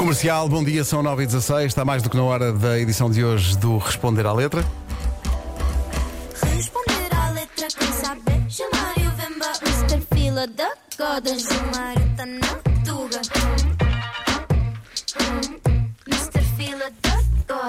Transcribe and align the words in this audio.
Comercial, 0.00 0.48
bom 0.48 0.64
dia, 0.64 0.82
são 0.82 1.02
9 1.02 1.24
e 1.24 1.26
16 1.26 1.66
está 1.66 1.84
mais 1.84 2.02
do 2.02 2.08
que 2.08 2.16
na 2.16 2.22
hora 2.22 2.54
da 2.54 2.78
edição 2.78 3.10
de 3.10 3.22
hoje 3.22 3.54
do 3.58 3.76
Responder 3.76 4.24
à 4.24 4.32
Letra. 4.32 4.64
Responder 6.56 7.14
à 7.14 7.28
letra 7.28 7.68
quem 7.78 7.92
saber 7.92 8.42
Chamar 8.48 8.94
e 8.96 9.06
o 9.06 9.10
Vemba 9.10 9.52
Mr. 9.62 10.00
Fila 10.10 10.46
da 10.46 10.70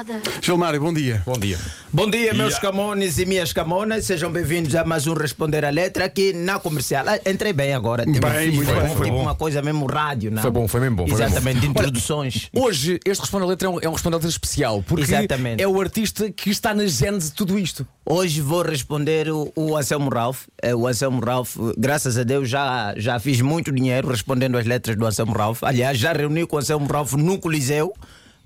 Goda 0.04 0.20
Gilmário, 0.42 0.82
bom 0.82 0.92
dia. 0.92 1.22
Bom 1.28 1.38
dia. 1.38 1.60
Bom 1.94 2.10
dia, 2.10 2.34
meus 2.34 2.58
camones 2.58 3.20
e 3.20 3.26
minhas 3.26 3.54
camonas. 3.54 4.04
Sejam 4.04 4.32
bem-vindos 4.32 4.74
a 4.74 4.84
mais 4.84 5.06
um 5.06 5.14
Responder 5.14 5.64
a 5.64 5.70
Letra 5.70 6.06
aqui 6.06 6.34
na 6.34 6.58
comercial. 6.60 7.06
Ah, 7.08 7.20
Entrei 7.30 7.54
bem 7.54 7.76
agora. 7.76 8.04
Bem, 8.06 8.52
muito 8.52 8.66
foi, 8.72 8.82
bem, 8.82 8.96
foi 8.96 9.06
tipo 9.06 9.18
bom. 9.18 9.22
uma 9.22 9.36
coisa 9.36 9.62
mesmo 9.62 9.86
rádio, 9.86 10.32
não? 10.32 10.42
Foi 10.42 10.50
bom, 10.50 10.68
foi 10.68 10.80
mesmo 10.82 10.96
bom, 10.96 11.06
Exatamente, 11.06 11.56
bom. 11.56 11.60
de 11.62 11.68
introduções. 11.68 12.50
Hoje, 12.52 13.00
este 13.06 13.22
Responde 13.22 13.44
a 13.44 13.48
Letra 13.48 13.68
é 13.68 13.70
um, 13.70 13.80
é 13.80 13.88
um 13.90 13.92
Responde 13.94 14.16
a 14.16 14.18
Letra 14.18 14.30
especial, 14.30 14.82
porque 14.88 15.04
Exatamente. 15.04 15.62
é 15.62 15.68
o 15.68 15.80
artista 15.80 16.32
que 16.32 16.50
está 16.50 16.74
na 16.74 16.88
gênese 16.88 17.28
de 17.30 17.36
tudo 17.36 17.60
isto. 17.60 17.86
Hoje 18.04 18.42
vou 18.42 18.64
responder 18.64 19.30
o, 19.30 19.52
o 19.56 19.78
Anselmo 19.78 20.10
Ralph. 20.10 20.46
Eh, 20.64 20.74
O 20.74 20.88
Anselmo 20.88 21.24
Ralph, 21.24 21.56
graças 21.78 22.18
a 22.18 22.24
Deus, 22.24 22.50
já, 22.50 22.96
já 22.98 23.20
fiz 23.20 23.40
muito 23.42 23.72
dinheiro 23.72 24.08
respondendo 24.10 24.58
as 24.58 24.66
letras 24.66 24.96
do 24.96 25.06
Anselmo 25.06 25.34
Ralph. 25.34 25.62
Aliás, 25.64 26.00
já 26.00 26.12
reuni 26.12 26.48
com 26.48 26.56
o 26.56 26.60
Anselmo 26.60 26.88
Ralph 26.92 27.14
no 27.14 27.38
Coliseu 27.38 27.94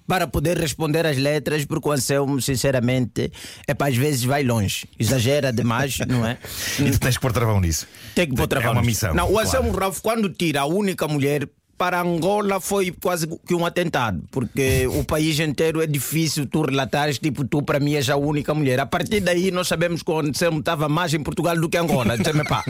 para 0.08 0.28
poder 0.28 0.58
responder 0.58 1.06
as 1.06 1.18
letras, 1.18 1.66
porque 1.66 1.88
o 1.88 1.92
Anselmo, 1.92 2.42
sinceramente, 2.42 3.32
é 3.68 3.74
para 3.74 3.88
às 3.88 3.98
vezes 3.98 4.24
vai 4.24 4.44
longe. 4.44 4.88
Exagera 5.00 5.52
demais, 5.52 5.98
não 6.08 6.26
é? 6.26 6.38
E 6.80 6.92
tu 6.92 7.00
tens 7.00 7.16
que 7.16 7.22
pôr 7.22 7.32
travão 7.32 7.60
nisso. 7.60 7.88
Tem 8.14 8.28
que 8.28 8.36
pôr 8.36 8.48
travão 8.48 8.70
É 8.70 8.74
uma 8.74 8.82
missão. 8.82 9.14
Não, 9.14 9.26
o 9.26 9.32
claro. 9.32 9.48
Anselmo 9.48 9.72
Ralph, 9.72 10.00
quando 10.02 10.30
tira 10.30 10.62
a 10.62 10.66
única 10.66 11.08
mulher 11.08 11.48
para 11.78 12.02
Angola, 12.02 12.60
foi 12.60 12.92
quase 12.92 13.28
que 13.46 13.54
um 13.54 13.66
atentado, 13.66 14.24
porque 14.32 14.88
o 14.88 15.04
país 15.04 15.40
inteiro 15.40 15.82
é 15.82 15.88
difícil 15.88 16.46
tu 16.46 16.62
relatares, 16.62 17.20
tipo, 17.20 17.46
tu 17.46 17.62
para 17.62 17.80
mim 17.80 17.96
és 17.96 18.10
a 18.10 18.16
única 18.16 18.54
mulher. 18.54 18.80
A 18.80 18.86
partir 18.86 19.20
daí, 19.20 19.52
nós 19.52 19.68
sabemos 19.68 20.02
que 20.02 20.12
o 20.12 20.20
Anselmo 20.20 20.60
estava 20.60 20.88
mais 20.88 21.14
em 21.14 21.22
Portugal 21.22 21.56
do 21.60 21.70
que 21.70 21.78
em 21.78 21.82
Angola. 21.82 22.18
Dizemos, 22.18 22.48
pá, 22.48 22.64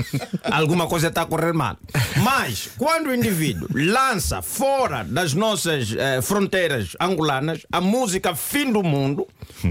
alguma 0.44 0.88
coisa 0.88 1.08
está 1.08 1.22
a 1.22 1.26
correr 1.26 1.54
mal. 1.54 1.78
Mas, 2.24 2.70
quando 2.78 3.08
o 3.08 3.16
indivíduo 3.16 3.68
lança 3.74 4.42
fora 4.42 5.04
das 5.04 5.34
nossas 5.34 5.96
eh, 5.96 6.22
fronteiras 6.22 6.96
angolanas 7.00 7.66
a 7.72 7.80
música 7.80 8.36
Fim 8.36 8.72
do 8.72 8.84
Mundo, 8.84 9.28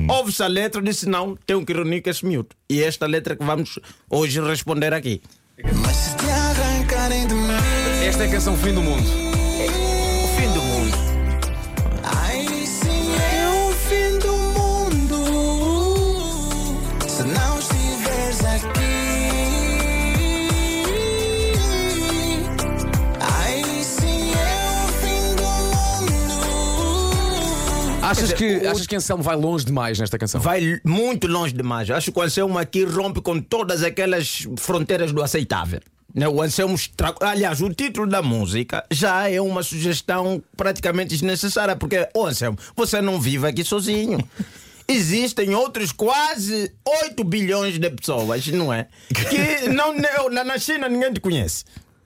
ouve-se 0.08 0.42
a 0.42 0.46
letra 0.46 0.80
e 0.80 0.84
disse: 0.84 1.08
Não, 1.08 1.36
tenho 1.46 1.64
que 1.64 1.72
reunir 1.72 2.02
com 2.02 2.10
esse 2.10 2.24
miúdo. 2.24 2.50
E 2.68 2.82
esta 2.82 3.06
letra 3.06 3.36
que 3.36 3.44
vamos 3.44 3.78
hoje 4.08 4.40
responder 4.40 4.92
aqui. 4.92 5.20
Mas 5.82 6.13
Esta 8.14 8.26
é 8.26 8.28
a 8.28 8.30
canção 8.30 8.56
Fim 8.56 8.72
do 8.72 8.80
Mundo. 8.80 9.02
O 9.02 10.28
fim 10.36 10.48
do 10.52 10.62
mundo. 10.62 10.96
aí 12.04 12.64
sim 12.64 13.12
é 13.12 13.48
o 13.48 13.72
fim 13.72 14.18
do 14.20 14.36
mundo. 14.54 15.18
Se 17.08 17.24
não 17.24 17.58
estiveres 17.58 18.44
aqui, 18.44 18.78
aí 23.18 23.82
sim 23.82 24.32
é 24.32 24.84
o 24.84 24.88
fim 25.00 25.34
do 25.34 25.50
mundo. 27.90 27.98
Achas 28.00 28.32
que, 28.32 28.64
achas 28.64 28.86
que 28.86 28.94
Anselmo 28.94 29.24
vai 29.24 29.34
longe 29.34 29.64
demais 29.64 29.98
nesta 29.98 30.16
canção? 30.16 30.40
Vai 30.40 30.80
muito 30.84 31.26
longe 31.26 31.52
demais. 31.52 31.90
Acho 31.90 32.12
que 32.12 32.18
o 32.20 32.22
Anselmo 32.22 32.60
aqui 32.60 32.84
rompe 32.84 33.20
com 33.20 33.40
todas 33.40 33.82
aquelas 33.82 34.46
fronteiras 34.56 35.10
do 35.10 35.20
aceitável. 35.20 35.80
Né, 36.14 36.28
O 36.28 36.40
Anselmo 36.40 36.76
estra... 36.76 37.12
Aliás, 37.20 37.60
o 37.60 37.68
título 37.74 38.06
da 38.06 38.22
música 38.22 38.84
já 38.90 39.28
é 39.28 39.40
uma 39.40 39.62
sugestão 39.64 40.42
praticamente 40.56 41.08
desnecessária, 41.10 41.74
porque, 41.74 42.08
ô 42.14 42.26
Anselmo, 42.26 42.56
você 42.76 43.00
não 43.02 43.20
vive 43.20 43.46
aqui 43.48 43.64
sozinho. 43.64 44.18
Existem 44.86 45.54
outros 45.54 45.92
quase 45.92 46.70
8 46.86 47.24
bilhões 47.24 47.78
de 47.78 47.90
pessoas, 47.90 48.46
não 48.48 48.72
é? 48.72 48.86
Que 49.08 49.68
não, 49.68 49.94
na 50.30 50.44
na 50.44 50.58
China 50.58 50.88
ninguém 50.88 51.12
te 51.12 51.20
conhece. 51.20 51.64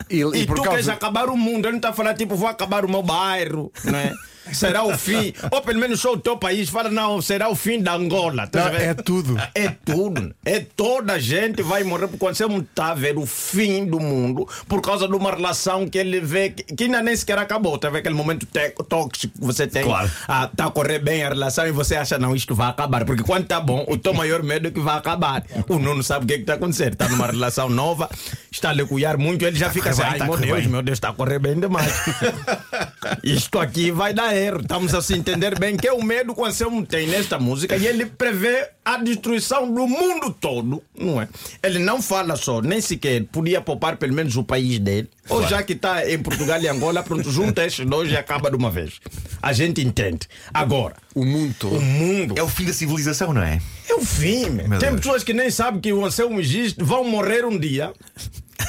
E, 0.09 0.21
E, 0.21 0.21
e 0.21 0.47
tu 0.47 0.55
queres 0.55 0.65
causa. 0.65 0.93
acabar 0.93 1.29
o 1.29 1.37
mundo, 1.37 1.67
ele 1.67 1.73
não 1.73 1.79
está 1.79 1.93
falando 1.93 2.17
tipo, 2.17 2.37
vou 2.37 2.49
acabar 2.49 2.85
o 2.85 2.89
meu 2.89 3.03
bairro, 3.03 3.73
não 3.85 3.99
é? 3.99 4.15
Será 4.53 4.83
o 4.85 4.97
fim. 4.97 5.33
Ou 5.51 5.61
pelo 5.63 5.79
menos 5.79 6.01
só 6.01 6.13
o 6.13 6.19
teu 6.19 6.37
país 6.37 6.69
fala, 6.69 6.91
não, 6.91 7.21
será 7.21 7.49
o 7.49 7.55
fim 7.55 7.81
da 7.81 7.95
Angola. 7.95 8.47
Tá 8.47 8.71
Não, 8.71 8.77
é 8.77 8.95
tudo. 8.95 9.37
É 9.55 9.69
tudo. 9.69 10.35
É 10.45 10.61
toda 10.61 11.15
a 11.15 11.19
gente 11.19 11.63
vai 11.63 11.85
morrer 11.85 12.09
porque 12.09 12.25
você 12.25 12.47
não 12.47 12.59
está 12.59 12.91
a 12.91 12.95
ver 12.95 13.17
o 13.17 13.27
fim 13.27 13.87
do 13.87 14.01
mundo 14.01 14.49
por 14.67 14.81
causa 14.81 15.07
de 15.09 15.15
uma 15.15 15.31
relação 15.31 15.89
que 15.89 15.99
ele 15.99 16.21
vê 16.21 16.51
que, 16.51 16.85
ainda 16.85 17.03
nem 17.03 17.17
sequer 17.17 17.39
acabou. 17.39 17.79
Tá 17.79 17.89
a 17.89 17.91
ver 17.91 17.99
aquele 17.99 18.15
momento 18.15 18.47
tóxico 18.89 19.39
que 19.39 19.45
você 19.45 19.67
tem. 19.67 19.85
Claro. 19.85 20.11
Ah, 20.27 20.49
tá 20.55 20.67
a 20.67 20.71
correr 20.71 20.99
bem 20.99 21.23
a 21.23 21.29
relação 21.29 21.67
e 21.67 21.73
você 21.73 21.97
acha, 21.97 22.19
não, 22.19 22.35
isto 22.35 22.55
vai 22.55 22.69
acabar. 22.69 23.05
Porque 23.05 23.23
quando 23.23 23.47
tá 23.47 23.61
bom, 23.61 23.85
o 23.89 23.97
teu 23.97 24.15
maior 24.15 24.43
medo 24.43 24.69
é 24.69 24.71
que 24.71 24.81
vai 24.81 24.97
acabar. 24.97 25.45
O 25.69 25.79
Nuno 25.79 26.03
sabe 26.03 26.25
o 26.25 26.29
que 26.29 26.35
é 26.35 26.37
que 26.37 26.43
está 26.43 26.55
acontecendo. 26.55 26.93
Está 26.93 27.09
numa 27.09 27.27
relação 27.27 27.69
nova, 27.69 28.09
está 28.51 28.71
a 28.71 28.73
lhe 28.73 28.85
cuidar 28.85 29.17
muito, 29.17 29.45
ele 29.45 29.59
já 29.59 29.71
fica 29.71 29.91
assim, 29.91 30.03
ai 30.03 30.19
tá 30.19 30.25
meu 30.25 30.37
Deus, 30.37 30.59
bem." 30.59 30.69
meu 30.69 30.83
Deus, 30.83 30.97
está 30.97 31.11
a 31.11 31.13
correr 31.13 31.39
bem 31.39 31.59
demais. 31.59 31.93
Isto 33.23 33.59
aqui 33.59 33.91
vai 33.91 34.13
dar 34.13 34.35
erro. 34.37 34.61
Estamos 34.61 34.95
a 34.95 35.01
se 35.03 35.15
entender 35.15 35.59
bem 35.59 35.77
que 35.77 35.87
é 35.87 35.93
o 35.93 36.03
medo 36.03 36.35
que 36.35 36.41
o 36.41 36.45
Anselmo 36.45 36.85
tem 36.87 37.07
nesta 37.07 37.39
música 37.39 37.77
e 37.77 37.87
ele 37.87 38.07
prevê 38.07 38.69
a 38.85 38.97
destruição 38.97 39.73
do 39.73 39.87
mundo 39.87 40.35
todo, 40.41 40.83
não 40.99 41.21
é? 41.21 41.29
Ele 41.63 41.79
não 41.79 42.01
fala 42.01 42.37
só, 42.37 42.61
nem 42.63 42.81
sequer 42.81 43.25
podia 43.25 43.61
poupar 43.61 43.97
pelo 43.97 44.15
menos 44.15 44.37
o 44.37 44.43
país 44.45 44.79
dele. 44.79 45.09
Ou 45.29 45.47
já 45.47 45.63
que 45.63 45.75
está 45.75 46.09
em 46.11 46.19
Portugal 46.19 46.61
e 46.61 46.69
Angola, 46.69 47.03
pronto, 47.03 47.31
junta 47.31 47.65
estes 47.67 47.85
dois 47.87 48.11
e 48.11 48.17
acaba 48.17 48.51
de 48.51 48.57
uma 48.57 48.71
vez. 48.71 48.95
A 49.43 49.53
gente 49.53 49.83
entende. 49.83 50.21
Agora, 50.55 50.97
O 51.15 51.25
mundo 51.25 51.55
todo. 51.59 51.77
o 51.77 51.81
mundo 51.83 52.35
É 52.37 52.43
o 52.43 52.49
fim 52.49 52.65
da 52.65 52.73
civilização, 52.73 53.33
não 53.35 53.43
é? 53.43 53.61
é 53.89 53.95
o 53.95 54.01
fim. 54.01 54.49
meu. 54.49 54.79
Tem 54.79 54.89
Deus. 54.91 54.97
pessoas 55.01 55.23
que 55.23 55.35
nem 55.35 55.51
sabem 55.51 55.81
que 55.81 55.93
o 55.93 56.05
Anselmo 56.05 56.41
existe, 56.41 56.83
vão 56.83 57.05
morrer 57.05 57.45
um 57.45 57.59
dia 57.59 57.93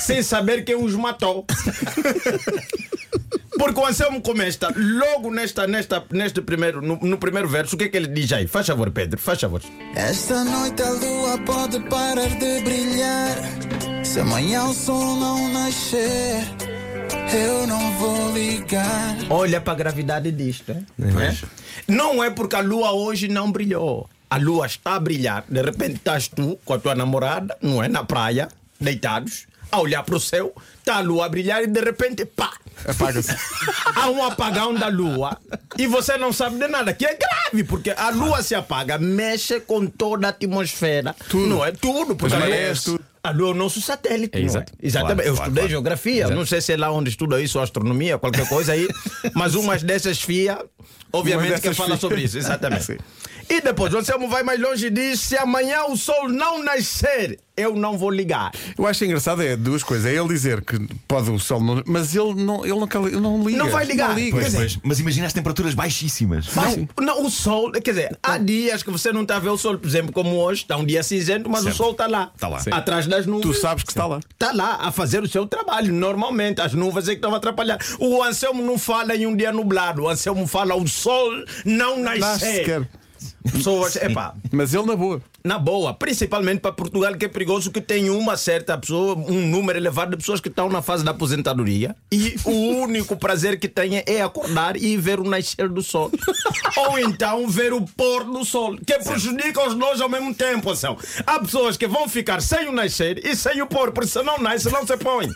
sem 0.02 0.22
saber 0.22 0.64
quem 0.66 0.76
os 0.76 0.94
matou. 0.96 1.46
Porque 3.60 3.78
o 3.80 3.86
Anselmo 3.86 4.22
começa 4.22 4.74
logo 4.76 5.30
nesta, 5.30 5.68
nesta, 5.68 6.04
neste 6.12 6.42
primeiro, 6.42 6.82
no, 6.82 6.96
no 6.98 7.18
primeiro 7.18 7.48
verso. 7.48 7.76
O 7.76 7.78
que 7.78 7.84
é 7.84 7.90
que 7.90 7.98
ele 7.98 8.08
diz 8.08 8.32
aí? 8.32 8.48
Faz 8.48 8.66
favor, 8.66 8.90
Pedro, 8.90 9.20
faz 9.20 9.40
favor. 9.42 9.62
Esta 9.96 10.44
noite 10.46 10.82
a 10.82 10.90
lua 10.92 11.38
pode 11.46 11.80
parar 11.90 12.30
de 12.30 12.62
brilhar. 12.62 13.36
Se 14.04 14.22
amanhã 14.22 14.64
o 14.64 14.74
sol 14.74 15.18
não 15.18 15.50
nascer, 15.52 16.42
eu 17.34 17.68
não 17.68 17.92
vou 17.98 18.32
ligar. 18.34 19.18
Olha 19.30 19.60
para 19.60 19.74
a 19.74 19.76
gravidade 19.76 20.32
disto. 20.32 20.72
hein? 20.72 20.86
Não 20.98 21.20
é? 21.22 21.38
Não 21.88 22.24
é 22.24 22.30
porque 22.30 22.56
a 22.56 22.62
lua 22.62 22.94
hoje 22.94 23.28
não 23.28 23.52
brilhou. 23.52 24.10
A 24.30 24.38
lua 24.38 24.68
está 24.68 24.94
a 24.96 25.00
brilhar. 25.00 25.44
De 25.50 25.62
repente 25.62 25.96
estás 25.96 26.28
tu 26.30 26.58
com 26.64 26.74
a 26.74 26.80
tua 26.80 26.96
namorada, 26.96 27.58
não 27.62 27.84
é? 27.84 27.88
Na 27.90 28.04
praia, 28.06 28.48
deitados, 28.80 29.48
a 29.72 29.80
olhar 29.80 30.04
para 30.04 30.16
o 30.16 30.20
céu, 30.20 30.54
está 30.80 30.96
a 30.98 31.00
lua 31.02 31.26
a 31.26 31.30
brilhar 31.30 31.64
e 31.64 31.68
de 31.68 31.80
repente, 31.80 32.26
pá! 32.26 32.52
Apaga-se. 32.88 33.36
há 33.96 34.10
um 34.10 34.24
apagão 34.24 34.74
da 34.74 34.88
lua 34.88 35.38
e 35.78 35.86
você 35.86 36.18
não 36.18 36.32
sabe 36.32 36.58
de 36.58 36.68
nada, 36.68 36.94
que 36.94 37.06
é 37.06 37.14
grave, 37.16 37.64
porque 37.66 37.92
a 37.92 38.10
lua 38.10 38.42
se 38.42 38.56
apaga, 38.56 38.98
mexe 38.98 39.60
com 39.60 39.86
toda 39.86 40.28
a 40.28 40.30
atmosfera. 40.30 41.14
Não 41.34 41.64
é 41.64 41.72
tudo, 41.72 42.16
porque 42.16 42.36
lua, 42.36 42.46
marés, 42.46 42.84
tudo. 42.86 43.04
a 43.22 43.32
lua 43.32 43.50
é 43.50 43.52
o 43.52 43.54
nosso 43.54 43.82
satélite. 43.82 44.38
É, 44.38 44.40
não 44.40 44.46
exato. 44.48 44.72
Exatamente. 44.82 45.16
Claro, 45.24 45.30
Eu 45.30 45.36
claro, 45.36 45.48
estudei 45.50 45.62
claro. 45.64 45.70
geografia, 45.70 46.28
não 46.30 46.46
sei 46.46 46.62
se 46.62 46.72
é 46.74 46.78
lá 46.78 46.90
onde 46.92 47.10
estuda 47.10 47.42
isso, 47.42 47.60
astronomia, 47.60 48.18
qualquer 48.18 48.48
coisa 48.48 48.72
aí, 48.72 48.88
mas 49.36 49.56
umas 49.56 49.84
dessas 49.84 50.22
FIA, 50.22 50.64
obviamente, 51.12 51.52
Uma 51.52 51.60
que 51.60 51.74
fala 51.74 51.90
FIA. 51.90 51.98
sobre 51.98 52.22
isso, 52.22 52.38
exatamente. 52.38 52.98
E 53.50 53.62
depois, 53.62 53.94
o 53.94 53.98
Anselmo 53.98 54.30
vai 54.30 54.44
mais 54.44 54.60
longe 54.62 54.88
e 54.88 54.90
diz: 54.90 55.20
se 55.22 55.36
amanhã 55.38 55.84
o 55.86 55.98
sol 55.98 56.30
não 56.30 56.64
nascer, 56.64 57.40
eu 57.58 57.76
não 57.76 57.98
vou 57.98 58.12
ligar. 58.12 58.52
Eu 58.78 58.86
acho 58.86 59.04
engraçado 59.04 59.42
é 59.42 59.56
duas 59.58 59.82
coisas. 59.82 60.06
É 60.06 60.16
ele 60.16 60.28
dizer 60.28 60.64
que 60.64 60.78
pode 61.08 61.32
o 61.32 61.40
sol 61.40 61.60
não. 61.60 61.82
Mas 61.88 62.16
ele 62.16 62.36
não, 62.36 62.64
ele 62.64 62.76
não, 62.80 63.08
ele 63.08 63.20
não 63.20 63.44
liga. 63.44 63.58
Não 63.58 63.70
vai 63.70 63.86
ligar. 63.86 64.10
Não 64.10 64.16
liga. 64.16 64.38
Pois. 64.40 64.78
Mas 64.84 65.00
imagina 65.00 65.26
as 65.26 65.34
temperaturas 65.34 65.74
baixíssimas. 65.74 66.46
Vai- 66.48 66.88
não, 67.02 67.26
o 67.26 67.30
sol, 67.32 67.72
quer 67.72 67.82
dizer, 67.92 68.18
há 68.22 68.38
dias 68.38 68.84
que 68.84 68.92
você 68.92 69.12
não 69.12 69.24
está 69.24 69.38
a 69.38 69.40
ver 69.40 69.50
o 69.50 69.58
sol, 69.58 69.78
por 69.80 69.88
exemplo, 69.88 70.14
como 70.14 70.36
hoje, 70.38 70.62
está 70.62 70.78
um 70.78 70.86
dia 70.86 71.02
cinzento, 71.02 71.50
mas 71.50 71.64
Certo. 71.64 71.74
o 71.74 71.78
sol 71.78 71.92
está 71.92 72.06
lá. 72.08 72.32
Tá 72.38 72.48
lá. 72.48 72.60
Sim. 72.60 72.70
Atrás 72.72 73.08
das 73.08 73.26
nuvens. 73.26 73.48
Tu 73.56 73.60
sabes 73.60 73.84
que 73.84 73.92
está 73.92 74.06
lá. 74.06 74.20
Está 74.32 74.52
lá 74.54 74.78
a 74.82 74.92
fazer 74.92 75.24
o 75.24 75.28
seu 75.28 75.48
trabalho, 75.48 75.92
normalmente. 75.92 76.62
As 76.62 76.74
nuvens 76.74 77.08
é 77.08 77.12
que 77.12 77.18
estão 77.18 77.34
a 77.34 77.38
atrapalhar. 77.38 77.80
O 78.00 78.22
Anselmo 78.22 78.64
não 78.64 78.78
fala 78.78 79.16
em 79.16 79.26
um 79.26 79.36
dia 79.36 79.52
nublado. 79.52 80.04
O 80.04 80.08
Anselmo 80.10 80.46
fala 80.46 80.76
o 80.76 80.88
sol 80.88 81.32
não 81.66 82.00
Nasce 82.00 82.20
nascer. 82.20 82.56
sequer. 82.58 82.88
Pessoas, 83.44 83.96
epá. 83.96 84.36
Mas 84.52 84.74
ele 84.74 84.86
na 84.86 84.96
boa. 84.96 85.22
Na 85.50 85.58
boa, 85.58 85.96
principalmente 85.96 86.60
para 86.60 86.72
Portugal, 86.72 87.16
que 87.16 87.26
é 87.26 87.28
perigoso 87.28 87.72
que 87.72 87.82
tem 87.82 88.12
uma 88.12 88.38
certa 88.38 88.78
pessoa, 88.78 89.16
um 89.16 89.48
número 89.48 89.80
elevado 89.80 90.12
de 90.12 90.18
pessoas 90.18 90.40
que 90.40 90.48
estão 90.48 90.70
na 90.70 90.80
fase 90.80 91.04
da 91.04 91.10
aposentadoria 91.10 91.96
e 92.12 92.36
o 92.46 92.52
único 92.52 93.18
prazer 93.18 93.60
que 93.60 93.68
têm 93.68 94.04
é 94.06 94.22
acordar 94.22 94.78
e 94.78 94.96
ver 94.96 95.20
o 95.20 95.24
nascer 95.24 95.68
do 95.68 95.82
sol. 95.82 96.12
Ou 96.78 97.00
então 97.00 97.48
ver 97.48 97.74
o 97.74 97.82
pôr 97.82 98.26
do 98.26 98.46
sol, 98.46 98.78
que 98.78 99.00
prejudica 99.00 99.68
os 99.68 99.74
dois 99.74 100.00
ao 100.00 100.08
mesmo 100.08 100.36
tempo. 100.36 100.76
São. 100.76 100.96
Há 101.26 101.40
pessoas 101.40 101.76
que 101.76 101.88
vão 101.88 102.08
ficar 102.08 102.44
sem 102.44 102.68
o 102.68 102.72
nascer 102.72 103.26
e 103.26 103.36
sem 103.36 103.60
o 103.60 103.66
pôr, 103.66 103.92
porque 103.92 104.10
se 104.10 104.22
não 104.22 104.38
nasce, 104.38 104.70
não 104.70 104.86
se 104.86 104.98
põe. 104.98 105.30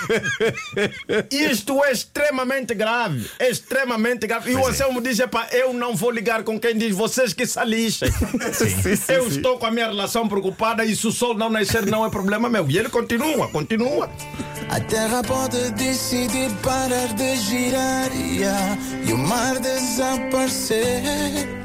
Isto 1.30 1.84
é 1.84 1.92
extremamente 1.92 2.74
grave. 2.74 3.28
É 3.38 3.50
extremamente 3.50 4.26
grave. 4.26 4.50
E 4.50 4.54
o 4.56 4.66
Anselmo 4.66 5.02
diz: 5.02 5.18
epá, 5.18 5.46
eu 5.52 5.74
não 5.74 5.94
vou 5.94 6.10
ligar 6.10 6.42
com 6.42 6.58
quem 6.58 6.74
diz 6.74 6.96
vocês 6.96 7.34
que 7.34 7.44
se 7.46 7.62
lixem. 7.66 8.08
eu 9.12 9.28
estou 9.28 9.58
com 9.58 9.66
a 9.66 9.70
minha 9.70 9.86
relação 9.86 10.28
preocupada 10.28 10.84
e 10.84 10.94
se 10.96 11.06
o 11.06 11.12
sol 11.12 11.34
não 11.34 11.50
nascer, 11.50 11.86
não 11.86 12.04
é 12.04 12.10
problema 12.10 12.48
meu. 12.48 12.68
E 12.70 12.78
ele 12.78 12.88
continua, 12.88 13.48
continua. 13.48 14.10
A 14.68 14.78
terra 14.80 15.22
pode 15.22 15.70
decidir 15.72 16.50
parar 16.62 17.08
de 17.14 17.36
girar 17.36 18.10
yeah, 18.12 18.78
e 19.04 19.12
o 19.12 19.18
mar 19.18 19.58
desaparecer. 19.58 21.02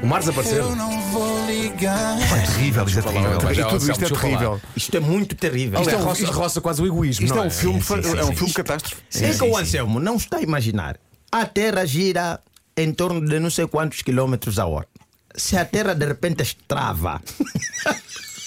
O 0.01 0.07
mar 0.07 0.19
desapareceu. 0.19 0.57
Eu 0.69 0.75
não 0.75 1.01
vou 1.11 1.45
ligar. 1.45 2.17
É 2.21 2.41
terrível, 2.45 2.85
isto 2.85 2.99
é 2.99 3.01
terrível. 3.01 3.39
Mas 3.43 3.57
E 3.57 3.63
tudo 3.63 3.91
isto 3.91 4.05
é 4.05 4.07
lá. 4.09 4.19
terrível. 4.21 4.61
Isto 4.75 4.97
é 4.97 4.99
muito 4.99 5.35
terrível. 5.35 5.81
Isto 5.81 5.93
é 5.93 5.97
um- 5.97 6.03
roça, 6.03 6.23
isto- 6.23 6.33
roça 6.35 6.61
quase 6.61 6.81
o 6.81 6.85
egoísmo. 6.87 7.25
Isto 7.25 7.35
não 7.35 7.43
é 7.43 7.47
um 7.47 7.51
filme, 7.51 7.81
Sim, 7.81 8.01
sim, 8.01 8.17
é 8.17 8.23
um 8.23 8.27
sim. 8.27 8.35
filme 8.35 8.53
catástrofe. 8.53 9.01
É 9.21 9.33
que 9.33 9.43
o 9.43 9.57
Anselmo 9.57 9.99
não 9.99 10.15
está 10.15 10.37
a 10.37 10.41
imaginar. 10.41 10.97
A 11.31 11.45
Terra 11.45 11.85
gira 11.85 12.39
em 12.77 12.91
torno 12.93 13.25
de 13.25 13.39
não 13.39 13.49
sei 13.49 13.67
quantos 13.67 14.01
quilómetros 14.01 14.57
a 14.59 14.65
hora. 14.65 14.87
Se 15.37 15.57
a 15.57 15.65
Terra 15.65 15.93
de 15.93 16.05
repente 16.05 16.43
estrava, 16.43 17.21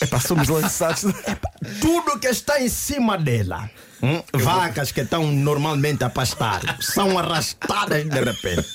Epá, 0.00 0.20
somos 0.20 0.48
lançados. 0.48 1.02
tudo 1.80 2.18
que 2.20 2.28
está 2.28 2.60
em 2.60 2.68
cima 2.68 3.18
dela, 3.18 3.70
hum, 4.02 4.22
vacas 4.32 4.92
que 4.92 5.00
estão 5.00 5.26
normalmente 5.30 6.04
a 6.04 6.10
pastar, 6.10 6.78
são 6.80 7.18
arrastadas 7.18 8.04
de 8.04 8.20
repente. 8.20 8.68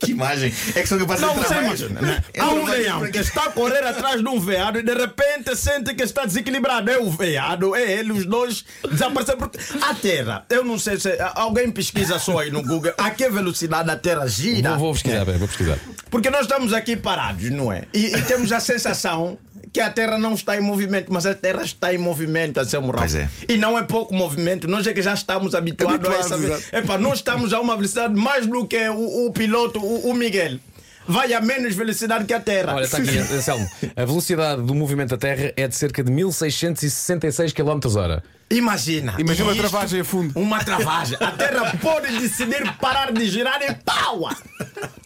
Que 0.00 0.12
imagem. 0.12 0.52
É 0.74 0.82
que 0.82 0.86
são 0.86 0.98
capazes 0.98 1.22
Não, 1.22 1.34
de 1.34 1.46
imagina, 1.46 2.00
né? 2.00 2.24
Há 2.38 2.48
um 2.48 2.64
leão 2.64 3.10
que 3.10 3.18
está 3.18 3.44
a 3.44 3.50
correr 3.50 3.84
atrás 3.84 4.20
de 4.20 4.28
um 4.28 4.40
veado 4.40 4.78
e 4.78 4.82
de 4.82 4.94
repente 4.94 5.54
sente 5.56 5.94
que 5.94 6.02
está 6.02 6.24
desequilibrado. 6.24 6.90
É 6.90 6.98
o 6.98 7.10
veado, 7.10 7.74
é 7.74 7.92
ele, 7.92 8.12
os 8.12 8.26
dois 8.26 8.64
desapareceram. 8.90 9.50
A 9.82 9.94
Terra, 9.94 10.44
eu 10.48 10.64
não 10.64 10.78
sei 10.78 10.98
se 10.98 11.16
alguém 11.34 11.70
pesquisa 11.70 12.18
só 12.18 12.38
aí 12.38 12.50
no 12.50 12.62
Google 12.62 12.92
a 12.98 13.10
que 13.10 13.28
velocidade 13.28 13.90
a 13.90 13.96
Terra 13.96 14.26
gira. 14.26 14.70
Vou, 14.70 14.78
vou 14.78 14.92
pesquisar, 14.92 15.24
peraí, 15.24 15.38
vou 15.38 15.48
pesquisar. 15.48 15.78
Porque 16.10 16.30
nós 16.30 16.42
estamos 16.42 16.72
aqui 16.72 16.96
parados, 16.96 17.50
não 17.50 17.72
é? 17.72 17.84
E, 17.92 18.06
e 18.06 18.22
temos 18.22 18.52
a 18.52 18.60
sensação 18.60 19.38
que 19.72 19.80
a 19.80 19.88
Terra 19.90 20.18
não 20.18 20.34
está 20.34 20.56
em 20.56 20.60
movimento, 20.60 21.12
mas 21.12 21.26
a 21.26 21.34
Terra 21.34 21.62
está 21.62 21.94
em 21.94 21.98
movimento, 21.98 22.58
a 22.58 22.64
seu 22.64 22.82
moral. 22.82 23.00
Pois 23.02 23.14
é. 23.14 23.28
E 23.48 23.56
não 23.56 23.78
é 23.78 23.82
pouco 23.82 24.14
movimento, 24.14 24.66
nós 24.68 24.86
é 24.86 24.92
que 24.92 25.00
já 25.02 25.14
estamos 25.14 25.54
habituados, 25.54 26.06
Habituados, 26.08 26.50
a 26.50 26.54
essa. 26.54 26.76
Epá, 26.78 26.98
nós 26.98 27.18
estamos 27.18 27.52
a 27.52 27.60
uma 27.60 27.76
velocidade 27.76 28.14
mais 28.14 28.46
do 28.46 28.66
que 28.66 28.88
o, 28.88 29.26
o 29.26 29.32
piloto, 29.32 29.78
o, 29.80 30.10
o 30.10 30.14
Miguel. 30.14 30.58
Vai 31.08 31.32
a 31.32 31.40
menos 31.40 31.74
velocidade 31.74 32.24
que 32.24 32.32
a 32.34 32.38
Terra. 32.40 32.74
Olha, 32.74 32.84
está 32.84 32.98
aqui, 32.98 33.16
Anselmo. 33.18 33.68
A 33.96 34.04
velocidade 34.04 34.62
do 34.62 34.74
movimento 34.74 35.10
da 35.10 35.16
Terra 35.16 35.52
é 35.56 35.66
de 35.66 35.74
cerca 35.74 36.04
de 36.04 36.12
1666 36.12 37.52
km 37.52 37.80
hora. 37.96 38.22
Imagina. 38.50 39.14
Imagina 39.18 39.46
uma 39.48 39.52
Isto- 39.52 39.60
travagem 39.68 40.00
a 40.00 40.04
fundo. 40.04 40.32
Uma 40.38 40.62
travagem. 40.64 41.16
A 41.20 41.30
Terra 41.32 41.76
pode 41.80 42.18
decidir 42.18 42.62
parar 42.80 43.12
de 43.12 43.26
girar 43.28 43.60
e 43.62 43.72
pau! 43.74 44.28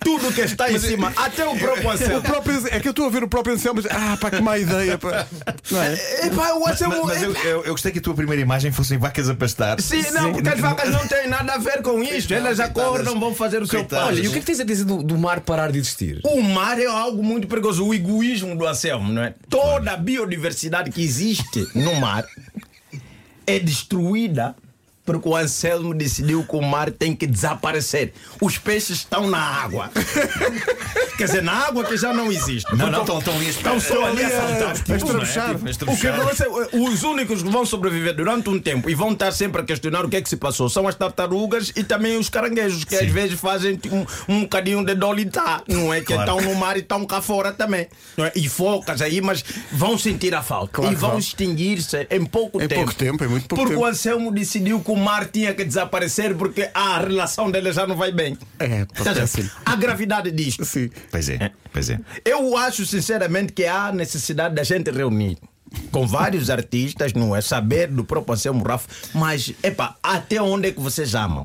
Tudo 0.05 0.33
que 0.33 0.43
está 0.43 0.71
em 0.71 0.79
cima, 0.79 1.13
até 1.17 1.45
o 1.47 1.57
próprio 1.57 1.87
O 1.89 1.91
Anselmo. 1.91 2.23
próprio, 2.23 2.67
é 2.69 2.79
que 2.81 2.87
eu 2.89 2.91
estou 2.91 3.07
a 3.07 3.11
ver 3.11 3.25
o 3.25 3.29
próprio 3.29 3.55
Anselmo, 3.55 3.81
mas 3.83 3.91
ah, 3.91 4.17
pá, 4.21 4.31
que 4.31 4.41
má 4.41 4.59
ideia. 4.59 4.99
Pá. 4.99 5.27
Não 5.71 5.83
é? 5.83 6.27
Epá, 6.27 6.53
o 6.53 6.61
Mas, 6.61 6.73
Anselmo. 6.81 7.07
mas 7.07 7.23
eu, 7.23 7.33
eu- 7.33 7.65
eu 7.65 7.73
gostei 7.73 7.91
que 7.91 7.99
a 7.99 8.03
tua 8.03 8.15
primeira 8.15 8.41
imagem 8.41 8.71
fossem 8.71 8.99
vacas 8.99 9.29
a 9.29 9.35
pastar. 9.35 9.81
Sim, 9.81 10.03
não, 10.13 10.33
porque 10.33 10.49
as 10.49 10.61
vacas 10.61 10.91
não 10.91 11.07
têm 11.09 11.27
nada 11.29 11.55
a 11.55 11.59
ver 11.59 11.83
com 11.83 12.03
isto. 12.03 12.33
Elas 12.35 12.61
acordam, 12.61 13.19
vão 13.19 13.35
fazer 13.35 13.63
o 13.63 13.67
seu 13.67 13.85
pai. 13.85 13.99
Olha, 14.05 14.21
e 14.21 14.29
o 14.29 14.31
que 14.31 14.37
é 14.37 14.41
que 14.41 14.47
tens 14.47 14.61
a 14.61 14.65
dizer 14.65 14.85
do, 14.85 15.03
do 15.03 15.17
mar 15.19 15.41
parar 15.41 15.73
de 15.73 15.79
existir? 15.79 16.21
O 16.25 16.43
mar 16.43 16.79
é 16.79 16.87
algo 16.87 17.23
muito 17.23 17.47
perigoso, 17.49 17.85
o 17.87 17.95
egoísmo 17.95 18.57
do 18.57 18.67
Anselmo, 18.67 19.13
não 19.13 19.23
é? 19.23 19.35
Toda 19.49 19.93
a 19.93 19.97
biodiversidade 19.97 20.91
que 20.91 21.03
existe 21.03 21.67
no 21.75 21.95
mar 21.97 22.25
é 23.47 23.59
destruída 23.59 24.55
porque 25.05 25.29
o 25.29 25.37
Anselmo 25.37 25.93
decidiu 25.95 26.45
que 26.45 26.57
o 26.57 26.63
mar 26.63 26.91
tem 26.91 27.15
que 27.15 27.27
desaparecer. 27.27 28.13
Os 28.41 28.57
peixes 28.59 28.99
estão 28.99 29.29
na 29.29 29.39
água. 29.39 29.91
Quer 31.17 31.25
dizer, 31.27 31.43
na 31.43 31.53
água 31.53 31.85
que 31.85 31.97
já 31.97 32.13
não 32.13 32.31
existe. 32.33 32.69
Não, 32.75 32.91
não, 32.91 33.05
Porque 33.05 33.13
estão, 33.19 33.39
estão 33.39 33.43
Estão 33.43 33.81
só 33.81 34.07
ali 34.07 34.25
a 34.25 34.31
saltar. 34.31 34.75
Tipo, 34.83 35.07
os 36.91 37.03
únicos 37.03 37.43
que 37.43 37.49
vão 37.49 37.65
sobreviver 37.65 38.15
durante 38.15 38.49
um 38.49 38.59
tempo 38.59 38.89
e 38.91 38.95
vão 38.95 39.13
estar 39.13 39.33
sempre 39.33 39.61
a 39.63 39.65
questionar 39.65 40.05
o 40.05 40.09
que 40.09 40.17
é 40.17 40.23
que 40.23 40.29
se 40.29 40.37
passou 40.37 40.69
são 40.69 40.89
as 40.89 40.95
tartarugas 40.95 41.73
e 41.77 41.85
também 41.85 42.17
os 42.19 42.29
caranguejos, 42.29 42.85
que 42.85 42.97
às 42.97 43.09
vezes 43.11 43.39
fazem 43.39 43.79
um, 43.91 44.35
um 44.35 44.41
bocadinho 44.43 44.85
de 44.85 44.95
dolitar, 44.95 45.63
não 45.69 45.93
é? 45.93 46.01
Que 46.01 46.15
Claro. 46.15 46.39
estão 46.39 46.53
no 46.53 46.55
mar 46.59 46.77
e 46.77 46.81
estão 46.81 47.05
cá 47.07 47.21
fora 47.21 47.53
também. 47.53 47.89
não 48.17 48.25
é? 48.25 48.33
E 48.37 48.49
focas 48.49 49.01
aí, 49.03 49.21
mas 49.21 49.45
vão 49.73 49.97
sentir 49.99 50.35
a 50.35 50.43
falta. 50.43 50.73
Claro 50.75 50.93
e 50.93 50.97
vão 50.97 51.11
vão. 51.11 51.19
extinguir-se 51.19 52.07
em 52.11 52.25
pouco 52.25 52.61
Em 52.63 52.69
tempo. 52.69 52.83
pouco 52.83 52.95
tempo, 52.95 53.25
em 53.25 53.29
muito 53.29 53.47
pouco 53.49 53.63
porque 53.63 53.75
tempo. 53.75 53.85
o 53.87 53.89
Anselmo 53.89 54.31
decidiu 54.33 54.81
que 54.81 54.91
o 54.95 54.97
mar 54.97 55.27
tinha 55.27 55.53
que 55.53 55.65
desaparecer 55.65 56.35
porque 56.37 56.71
a 56.73 56.99
relação 57.01 57.51
dele 57.51 57.73
já 57.73 57.87
não 57.87 57.97
vai 57.97 58.13
bem. 58.13 58.39
É, 58.59 58.87
Quer 58.87 59.09
dizer, 59.09 59.15
péssimo. 59.15 59.51
a 59.65 59.75
gravidade 59.77 60.31
disto. 60.31 60.65
Sim. 60.65 60.89
Pois 61.11 61.29
é, 61.29 61.51
pois 61.73 61.91
é. 61.91 61.99
Eu 62.25 62.57
acho 62.57 62.87
sinceramente 62.87 63.53
que 63.53 63.65
há 63.67 63.93
necessidade 63.93 64.55
da 64.55 64.63
gente 64.63 64.91
reunir 64.91 65.37
com 65.91 66.07
vários 66.07 66.51
artistas, 66.51 67.13
não 67.13 67.35
é? 67.35 67.41
Saber 67.41 67.89
do 67.89 68.05
próprio 68.05 68.35
Anselmo 68.35 68.65
Rafa, 68.65 68.89
mas, 69.13 69.53
epa, 69.63 69.97
até 70.01 70.41
onde 70.41 70.69
é 70.69 70.73
que 70.73 70.81
vocês 70.81 71.15
amam? 71.17 71.45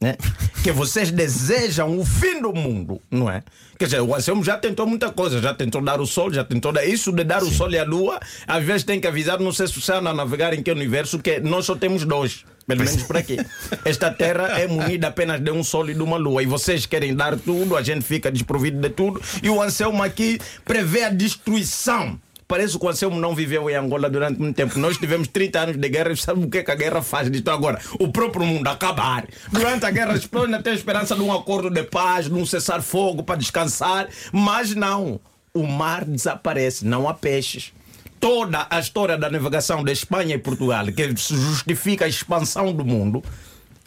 Né? 0.00 0.16
Que 0.62 0.70
vocês 0.72 1.10
desejam 1.10 1.98
o 1.98 2.04
fim 2.04 2.40
do 2.40 2.52
mundo, 2.52 3.00
não 3.10 3.30
é? 3.30 3.42
Quer 3.78 3.86
dizer, 3.86 4.00
o 4.00 4.14
Anselmo 4.14 4.44
já 4.44 4.56
tentou 4.56 4.86
muita 4.86 5.10
coisa, 5.10 5.40
já 5.40 5.52
tentou 5.54 5.82
dar 5.82 6.00
o 6.00 6.06
sol, 6.06 6.32
já 6.32 6.44
tentou 6.44 6.70
dar. 6.70 6.84
Isso 6.86 7.10
de 7.12 7.24
dar 7.24 7.42
o 7.42 7.50
sol 7.50 7.70
e 7.72 7.78
a 7.78 7.84
lua, 7.84 8.20
às 8.46 8.62
vezes 8.62 8.84
tem 8.84 9.00
que 9.00 9.06
avisar, 9.06 9.40
não 9.40 9.52
sei 9.52 9.66
se 9.66 9.92
anda 9.92 10.10
a 10.10 10.14
navegar 10.14 10.54
em 10.54 10.62
que 10.62 10.70
universo, 10.70 11.18
que 11.18 11.40
nós 11.40 11.64
só 11.64 11.74
temos 11.74 12.04
dois. 12.04 12.44
Pelo 12.66 12.84
menos 12.84 13.02
por 13.04 13.16
aqui. 13.16 13.38
Esta 13.84 14.10
terra 14.10 14.58
é 14.58 14.66
munida 14.66 15.06
apenas 15.06 15.40
de 15.40 15.50
um 15.52 15.62
sol 15.62 15.88
e 15.88 15.94
de 15.94 16.02
uma 16.02 16.16
lua. 16.16 16.42
E 16.42 16.46
vocês 16.46 16.84
querem 16.84 17.14
dar 17.14 17.38
tudo, 17.38 17.76
a 17.76 17.82
gente 17.82 18.02
fica 18.02 18.30
desprovido 18.30 18.80
de 18.80 18.90
tudo. 18.90 19.22
E 19.42 19.48
o 19.48 19.62
Anselmo 19.62 20.02
aqui 20.02 20.40
prevê 20.64 21.04
a 21.04 21.10
destruição. 21.10 22.18
Parece 22.48 22.78
que 22.78 22.84
o 22.84 22.88
Anselmo 22.88 23.18
não 23.20 23.34
viveu 23.34 23.68
em 23.68 23.74
Angola 23.74 24.08
durante 24.08 24.40
muito 24.40 24.54
tempo. 24.54 24.78
Nós 24.78 24.96
tivemos 24.96 25.28
30 25.28 25.60
anos 25.60 25.76
de 25.76 25.88
guerra 25.88 26.12
e 26.12 26.16
sabe 26.16 26.44
o 26.44 26.48
que, 26.48 26.58
é 26.58 26.62
que 26.62 26.70
a 26.70 26.76
guerra 26.76 27.02
faz 27.02 27.30
disto 27.30 27.50
agora? 27.50 27.80
O 27.98 28.08
próprio 28.08 28.44
mundo 28.44 28.66
acabar. 28.68 29.26
Durante 29.50 29.84
a 29.84 29.90
guerra, 29.90 30.12
as 30.12 30.26
pessoas 30.26 30.46
ainda 30.46 30.62
têm 30.62 30.74
esperança 30.74 31.14
de 31.14 31.22
um 31.22 31.32
acordo 31.32 31.70
de 31.70 31.82
paz, 31.82 32.26
de 32.26 32.34
um 32.34 32.46
cessar-fogo 32.46 33.22
para 33.22 33.36
descansar. 33.36 34.08
Mas 34.32 34.74
não. 34.74 35.20
O 35.52 35.66
mar 35.66 36.04
desaparece, 36.04 36.84
não 36.84 37.08
há 37.08 37.14
peixes 37.14 37.72
toda 38.20 38.66
a 38.70 38.78
história 38.80 39.16
da 39.16 39.30
navegação 39.30 39.82
da 39.84 39.92
Espanha 39.92 40.34
e 40.34 40.38
Portugal, 40.38 40.86
que 40.86 41.16
se 41.16 41.34
justifica 41.34 42.04
a 42.04 42.08
expansão 42.08 42.72
do 42.72 42.84
mundo, 42.84 43.22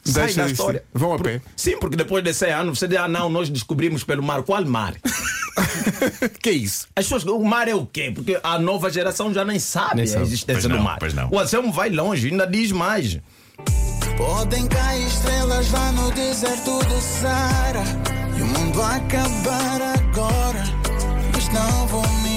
sai 0.04 0.26
Deixa 0.26 0.44
da 0.44 0.50
história. 0.50 0.84
Vão 0.94 1.14
a 1.14 1.20
pé. 1.20 1.42
Sim, 1.56 1.78
porque 1.80 1.96
depois 1.96 2.24
de 2.24 2.34
100 2.34 2.52
anos 2.52 2.80
você 2.80 2.88
diz, 2.88 2.98
ah 2.98 3.08
não, 3.08 3.30
nós 3.30 3.50
descobrimos 3.50 4.04
pelo 4.04 4.24
mar. 4.24 4.44
Qual 4.44 4.64
mar? 4.66 4.96
que 6.42 6.50
é 6.50 6.54
isso? 6.54 6.88
As 6.96 7.06
pessoas, 7.06 7.24
o 7.26 7.44
mar 7.44 7.68
é 7.68 7.76
o 7.76 7.86
quê? 7.86 8.12
Porque 8.14 8.40
a 8.44 8.58
nova 8.60 8.90
geração 8.90 9.34
já 9.34 9.44
nem 9.44 9.60
sabe 9.60 9.96
Nem 9.96 10.06
a 10.06 10.08
sabe. 10.08 10.24
existência 10.24 10.62
Pois 10.62 10.64
do 10.64 10.70
não, 10.78 10.84
mar. 10.84 10.98
pois 11.00 11.14
não. 11.14 11.30
O 11.32 11.40
Anselmo 11.40 11.72
vai 11.72 11.90
longe, 11.90 12.30
ainda 12.30 12.46
diz 12.48 12.72
mais. 12.72 13.20
Podem 14.18 14.68
cair 14.68 15.08
estrelas 15.08 15.72
lá 15.72 15.92
no 15.94 16.12
deserto 16.12 16.80
do 16.80 17.00
Sara 17.02 17.84
E 18.38 18.42
o 18.42 18.46
mundo 18.48 18.82
acabar 18.82 19.82
agora 19.82 20.64
Mas 21.34 21.48
não 21.54 21.88
vou 21.88 22.06
me 22.22 22.29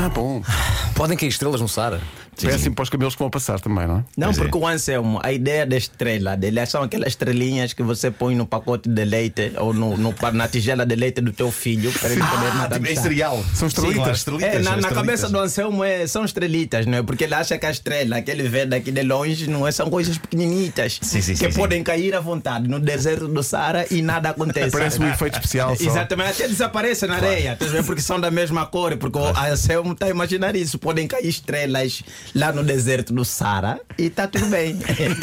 Ah, 0.00 0.08
bom. 0.08 0.40
Podem 0.98 1.16
cair 1.16 1.28
estrelas 1.28 1.60
no 1.60 1.68
Sara? 1.68 2.00
Péssimo 2.40 2.72
para 2.76 2.84
os 2.84 2.88
cabelos 2.90 3.14
que 3.16 3.18
vão 3.20 3.30
passar 3.30 3.58
também, 3.58 3.86
não 3.88 3.98
é? 3.98 4.04
Não, 4.16 4.26
Pois 4.28 4.38
é. 4.38 4.42
porque 4.42 4.58
o 4.58 4.64
Anselmo, 4.66 5.18
a 5.24 5.32
ideia 5.32 5.66
da 5.66 5.76
estrela 5.76 6.36
dele 6.36 6.64
são 6.66 6.84
aquelas 6.84 7.08
estrelinhas 7.08 7.72
que 7.72 7.82
você 7.82 8.12
põe 8.12 8.36
no 8.36 8.46
pacote 8.46 8.88
de 8.88 9.04
leite 9.04 9.52
ou 9.58 9.74
no, 9.74 9.96
no- 9.96 10.14
na 10.32 10.46
tigela 10.46 10.86
de 10.86 10.94
leite 10.94 11.20
do 11.20 11.32
teu 11.32 11.50
filho 11.50 11.90
para 11.92 12.10
ele 12.10 12.20
poder 12.22 12.46
Ah, 12.46 12.54
nadar. 12.54 12.78
tipo, 12.78 12.92
em 12.92 12.96
cereal. 12.96 13.44
São 13.54 13.66
estrelitas. 13.66 13.96
Claro, 14.02 14.12
estrelitas, 14.16 14.48
É, 14.50 14.52
na, 14.58 14.58
na 14.58 14.76
estrelitas. 14.78 14.92
cabeça 14.96 15.28
do 15.28 15.38
Anselmo 15.40 15.82
é, 15.82 16.06
são 16.06 16.24
estrelitas, 16.24 16.86
não 16.86 16.98
é? 16.98 17.02
Porque 17.02 17.24
ele 17.24 17.34
acha 17.34 17.58
que 17.58 17.66
a 17.66 17.70
estrela 17.72 18.22
que 18.22 18.30
ele 18.30 18.44
vê 18.48 18.64
daqui 18.66 18.92
de 18.92 19.02
longe 19.02 19.50
não 19.50 19.66
é, 19.66 19.72
são 19.72 19.90
coisas 19.90 20.16
pequenininhas 20.16 20.98
Sim, 21.02 21.20
sim, 21.20 21.32
que 21.32 21.38
sim, 21.38 21.50
sim. 21.50 21.58
podem 21.58 21.82
cair 21.82 22.14
à 22.14 22.20
vontade 22.20 22.68
no 22.68 22.78
deserto 22.78 23.26
do 23.26 23.42
Saara 23.42 23.84
e 23.90 24.00
nada 24.00 24.30
acontece. 24.30 24.70
Parece 24.70 25.00
um 25.00 25.08
efeito 25.08 25.34
especial 25.34 25.74
só. 25.76 25.82
Exatamente, 25.84 26.30
até 26.30 26.46
desaparece 26.48 27.04
na 27.06 27.16
areia, 27.16 27.52
estás 27.54 27.72
a 27.72 27.74
ver? 27.74 27.84
porque 27.84 28.00
são 28.00 28.20
da 28.20 28.30
mesma 28.30 28.64
cor, 28.66 28.96
porque 28.96 29.18
o 29.18 29.26
Anselmo 29.36 29.92
está 29.92 30.06
a 30.06 30.10
imaginar 30.10 30.54
isso. 30.54 30.78
Podem 30.88 31.06
cair 31.06 31.28
estrelas 31.28 32.02
lá 32.34 32.50
no 32.50 32.64
deserto 32.64 33.12
do 33.12 33.22
Sara 33.22 33.78
e 33.98 34.08
tá 34.08 34.26
tudo 34.26 34.46
bem. 34.46 34.74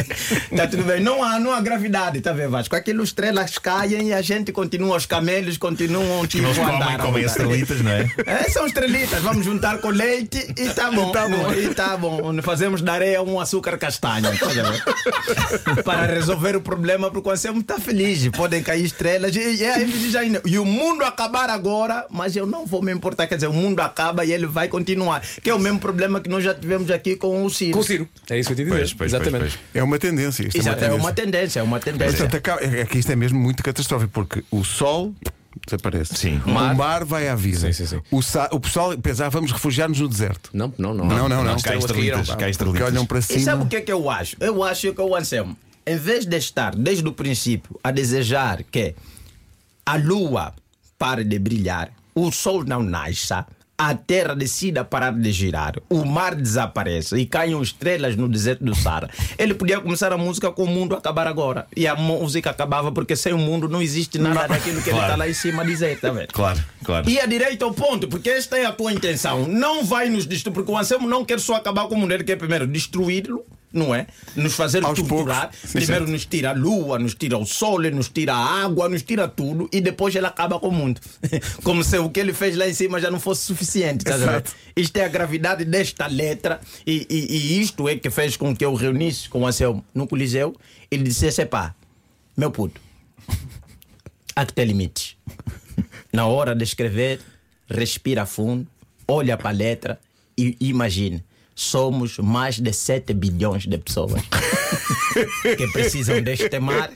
tá 0.56 0.68
tudo 0.68 0.84
bem. 0.84 1.00
Não 1.00 1.24
há, 1.24 1.40
não 1.40 1.52
há 1.52 1.60
gravidade, 1.60 2.20
tá 2.20 2.32
vendo, 2.32 2.52
Vasco? 2.52 2.76
Aquilo 2.76 3.02
estrelas 3.02 3.58
caem 3.58 4.10
e 4.10 4.12
a 4.12 4.22
gente 4.22 4.52
continua, 4.52 4.96
os 4.96 5.06
camelos 5.06 5.58
continuam 5.58 6.24
tipo, 6.24 6.46
a 6.48 6.54
comem, 6.54 6.98
comem 6.98 7.24
estrelitas, 7.24 7.80
não 7.80 7.90
é? 7.90 8.06
É, 8.26 8.48
são 8.48 8.64
estrelitas, 8.64 9.20
vamos 9.22 9.44
juntar 9.44 9.78
com 9.78 9.88
leite 9.88 10.54
e 10.56 10.68
tá 10.68 10.92
bom. 10.92 11.10
Tá 11.10 11.28
bom. 11.28 11.52
E 11.52 11.74
tá 11.74 11.96
bom. 11.96 12.42
Fazemos 12.42 12.80
da 12.80 12.92
areia 12.92 13.20
um 13.20 13.40
açúcar 13.40 13.76
castanho. 13.76 14.28
tá? 14.38 15.82
Para 15.82 16.06
resolver 16.06 16.54
o 16.54 16.60
problema, 16.60 17.10
porque 17.10 17.28
o 17.28 17.32
Anselmo 17.32 17.60
está 17.60 17.80
feliz. 17.80 18.28
Podem 18.28 18.62
cair 18.62 18.84
estrelas. 18.84 19.34
E, 19.34 19.40
e, 19.40 20.52
e 20.52 20.58
o 20.60 20.64
mundo 20.64 21.02
acabar 21.02 21.50
agora, 21.50 22.06
mas 22.08 22.36
eu 22.36 22.46
não 22.46 22.64
vou 22.66 22.82
me 22.82 22.92
importar. 22.92 23.26
Quer 23.26 23.34
dizer, 23.34 23.48
o 23.48 23.52
mundo 23.52 23.80
acaba 23.80 24.24
e 24.24 24.32
ele 24.32 24.46
vai 24.46 24.68
continuar. 24.68 25.22
Que 25.42 25.50
é 25.50 25.55
o 25.56 25.60
mesmo 25.60 25.78
problema 25.78 26.20
que 26.20 26.28
nós 26.28 26.42
já 26.44 26.54
tivemos 26.54 26.90
aqui 26.90 27.16
com 27.16 27.44
o 27.44 27.50
Ciro. 27.50 27.72
Com 27.72 27.80
o 27.80 27.84
Ciro. 27.84 28.08
É 28.30 28.38
isso 28.38 28.48
que 28.48 28.52
eu 28.52 28.56
te 28.56 28.64
dizer. 28.64 28.76
Pois, 28.78 28.94
pois, 28.94 29.12
Exatamente. 29.12 29.40
pois. 29.40 29.58
É 29.74 29.82
uma 29.82 29.98
tendência. 29.98 30.42
Isto 30.46 30.58
Exato, 30.58 30.84
é 30.84 30.88
é 30.88 30.92
uma 30.92 31.12
tendência. 31.12 31.60
é 31.60 31.62
uma 31.62 31.80
tendência. 31.80 32.18
Portanto, 32.18 32.34
acaba- 32.36 32.62
é 32.62 32.84
que 32.84 32.98
isto 32.98 33.10
é 33.10 33.16
mesmo 33.16 33.38
muito 33.38 33.62
catastrófico, 33.62 34.12
porque 34.12 34.44
o 34.50 34.62
sol 34.64 35.14
desaparece. 35.66 36.14
Sim. 36.14 36.40
O 36.46 36.50
Mar. 36.50 36.74
mar, 36.74 37.04
vai 37.04 37.28
à 37.28 37.34
vida. 37.34 37.58
Sim, 37.60 37.72
sim, 37.72 37.86
sim. 37.86 38.02
O, 38.10 38.22
sa- 38.22 38.48
o 38.52 38.60
pessoal 38.60 38.96
pensa, 38.98 39.26
ah, 39.26 39.28
vamos 39.28 39.50
refugiar-nos 39.52 39.98
no 40.00 40.08
deserto. 40.08 40.50
Não, 40.52 40.72
não, 40.78 40.92
não. 40.94 41.06
Não, 41.06 41.28
não, 41.28 41.42
não. 41.44 41.56
Estrelitas, 41.56 41.90
caíram. 41.92 42.16
cai 42.24 42.24
Porque 42.36 42.44
estrelitas. 42.50 42.86
olham 42.88 43.06
para 43.06 43.18
E 43.18 43.22
cima. 43.22 43.40
sabe 43.40 43.62
o 43.64 43.66
que 43.66 43.76
é 43.76 43.80
que 43.80 43.90
eu 43.92 44.08
acho? 44.10 44.36
Eu 44.38 44.62
acho 44.62 44.92
que 44.92 45.00
o 45.00 45.16
Anselmo, 45.16 45.56
em 45.86 45.96
vez 45.96 46.26
de 46.26 46.36
estar 46.36 46.74
desde 46.76 47.06
o 47.08 47.12
princípio 47.12 47.78
a 47.82 47.90
desejar 47.90 48.62
que 48.64 48.94
a 49.84 49.96
lua 49.96 50.52
pare 50.98 51.24
de 51.24 51.38
brilhar, 51.38 51.90
o 52.14 52.30
sol 52.32 52.64
não 52.64 52.82
nasça, 52.82 53.46
a 53.78 53.94
terra 53.94 54.34
decida 54.34 54.84
parar 54.84 55.12
de 55.12 55.30
girar, 55.30 55.74
o 55.90 56.04
mar 56.04 56.34
desapareça 56.34 57.18
e 57.18 57.26
caiam 57.26 57.60
estrelas 57.62 58.16
no 58.16 58.28
deserto 58.28 58.64
do 58.64 58.74
Sara, 58.74 59.10
ele 59.38 59.52
podia 59.54 59.80
começar 59.80 60.12
a 60.12 60.16
música 60.18 60.50
com 60.50 60.64
o 60.64 60.66
mundo 60.66 60.94
acabar 60.96 61.26
agora. 61.26 61.66
E 61.76 61.86
a 61.86 61.94
música 61.94 62.50
acabava 62.50 62.90
porque 62.90 63.14
sem 63.14 63.32
o 63.34 63.38
mundo 63.38 63.68
não 63.68 63.82
existe 63.82 64.18
nada 64.18 64.46
daquilo 64.48 64.80
que 64.82 64.88
ele 64.88 64.96
Claro. 64.96 65.12
está 65.12 65.16
lá 65.16 65.28
em 65.28 65.34
cima 65.34 65.62
a 65.62 65.66
dizer, 65.66 66.00
tá 66.00 66.10
vendo? 66.10 66.28
Claro, 66.32 66.58
claro. 66.84 67.08
E 67.10 67.20
a 67.20 67.26
direito 67.26 67.64
ao 67.64 67.72
ponto, 67.74 68.08
porque 68.08 68.30
esta 68.30 68.56
é 68.56 68.64
a 68.64 68.72
tua 68.72 68.92
intenção. 68.92 69.46
Não 69.46 69.84
vai 69.84 70.08
nos 70.08 70.26
destruir, 70.26 70.54
porque 70.54 70.70
o 70.72 70.78
Anselmo 70.78 71.06
não 71.08 71.24
quer 71.24 71.38
só 71.38 71.56
acabar 71.56 71.86
com 71.86 71.94
o 71.94 71.98
mundo, 71.98 72.12
ele 72.12 72.24
quer 72.24 72.36
primeiro 72.36 72.66
destruí-lo, 72.66 73.44
não 73.72 73.94
é? 73.94 74.06
Nos 74.34 74.54
fazer 74.54 74.82
Aos 74.84 74.98
torturar. 74.98 75.50
poucos. 75.50 75.72
Primeiro 75.72 76.06
nos 76.08 76.24
tira 76.24 76.50
a 76.50 76.52
lua, 76.52 76.98
nos 76.98 77.14
tira 77.14 77.36
o 77.36 77.44
sol, 77.44 77.80
nos 77.82 78.08
tira 78.08 78.32
a 78.34 78.62
água, 78.64 78.88
nos 78.88 79.02
tira 79.02 79.28
tudo 79.28 79.68
e 79.72 79.80
depois 79.80 80.14
ele 80.14 80.26
acaba 80.26 80.58
com 80.58 80.68
o 80.68 80.72
mundo. 80.72 81.00
Como 81.62 81.84
se 81.84 81.98
o 81.98 82.08
que 82.08 82.20
ele 82.20 82.32
fez 82.32 82.56
lá 82.56 82.66
em 82.68 82.72
cima 82.74 83.00
já 83.00 83.10
não 83.10 83.20
fosse 83.20 83.42
suficiente. 83.42 84.04
Tá. 84.04 84.14
Isto 84.74 84.96
é 84.96 85.04
a 85.04 85.08
gravidade 85.08 85.64
desta 85.64 86.06
letra 86.06 86.60
e, 86.86 87.06
e- 87.10 87.36
e 87.36 87.60
isto 87.60 87.88
é 87.88 87.96
que 87.96 88.08
fez 88.10 88.36
com 88.36 88.54
que 88.56 88.64
eu 88.64 88.74
reunisse 88.74 89.28
com 89.28 89.42
o 89.42 89.46
Anselmo 89.46 89.84
no 89.94 90.06
Coliseu 90.06 90.54
e 90.90 90.96
lhe 90.96 91.02
dissesse: 91.04 91.44
pá, 91.44 91.74
meu 92.36 92.50
puto, 92.50 92.80
há 94.34 94.46
que 94.46 94.52
ter 94.52 94.64
limites. 94.64 95.16
Na 96.12 96.26
hora 96.26 96.54
de 96.54 96.64
escrever, 96.64 97.20
respira 97.68 98.24
fundo, 98.24 98.66
olha 99.06 99.36
para 99.36 99.50
a 99.50 99.52
letra 99.52 100.00
e 100.38 100.56
imagine. 100.60 101.22
Somos 101.58 102.18
mais 102.18 102.60
de 102.60 102.70
7 102.70 103.14
bilhões 103.14 103.66
de 103.66 103.78
pessoas 103.78 104.20
que 105.56 105.66
precisam 105.72 106.20
deste 106.22 106.58
mar, 106.60 106.90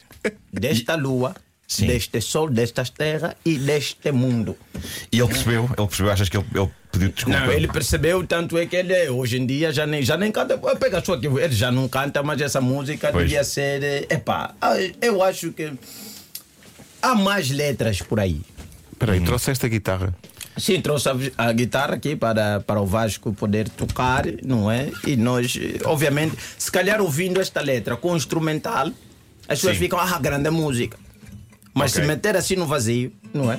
desta 0.53 0.97
lua, 0.97 1.35
Sim. 1.67 1.87
deste 1.87 2.21
sol, 2.21 2.51
destas 2.51 2.91
terras 2.91 3.35
e 3.43 3.57
deste 3.57 4.13
mundo. 4.13 4.55
E 5.11 5.19
ele 5.19 5.29
percebeu, 5.29 5.65
ele 5.65 5.87
percebeu, 5.87 6.13
achas 6.13 6.29
que 6.29 6.37
ele, 6.37 6.47
ele 6.55 6.71
pediu 6.93 7.09
desculpa? 7.09 7.41
Não, 7.41 7.53
ele 7.53 7.69
percebeu, 7.69 8.27
tanto 8.27 8.59
é 8.59 8.67
que 8.67 8.77
ele 8.77 9.09
hoje 9.09 9.39
em 9.39 9.47
dia 9.47 9.73
já 9.73 9.87
nem, 9.87 10.03
já 10.03 10.19
nem 10.19 10.31
canta. 10.31 10.59
Pega 10.79 11.03
só 11.03 11.17
que 11.17 11.27
ele 11.27 11.55
já 11.55 11.73
não 11.73 11.89
canta, 11.89 12.23
mas 12.23 12.39
essa 12.43 12.61
música 12.61 13.11
Pois. 13.13 13.25
devia 13.25 13.43
ser. 13.45 13.83
eh, 13.83 14.07
Epá, 14.11 14.55
eu 15.01 15.23
acho 15.23 15.53
que 15.53 15.73
há 17.01 17.15
mais 17.15 17.51
letras 17.51 18.03
por 18.03 18.21
aí. 18.21 18.43
Espera 18.93 19.13
aí, 19.13 19.21
trouxeste 19.21 19.65
a 19.65 19.69
guitarra. 19.71 20.15
Sim, 20.57 20.81
trouxe 20.81 21.09
a, 21.09 21.15
a 21.39 21.53
guitarra 21.53 21.95
aqui 21.95 22.15
para, 22.15 22.61
para 22.61 22.81
o 22.81 22.87
Vasco 22.87 23.33
poder 23.33 23.69
tocar, 23.69 24.25
não 24.45 24.71
é? 24.71 24.91
E 25.07 25.17
nós, 25.17 25.59
obviamente, 25.85 26.37
se 26.59 26.71
calhar 26.71 27.01
ouvindo 27.01 27.41
esta 27.41 27.61
letra 27.63 27.97
com 27.97 28.15
instrumental, 28.17 28.89
as 29.49 29.59
pessoas 29.61 29.77
ficam, 29.79 29.99
ah, 29.99 30.19
grande 30.19 30.51
música. 30.51 30.99
Mas 31.73 31.93
Ok. 31.93 32.03
se 32.03 32.09
meter 32.09 32.37
assim 32.37 32.57
no 32.57 32.67
vazio, 32.67 33.13
não 33.33 33.51
é? 33.51 33.59